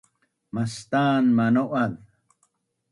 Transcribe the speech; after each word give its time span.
Mastan 0.53 1.25
manau’az 1.37 1.93